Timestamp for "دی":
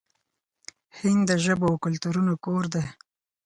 2.73-2.85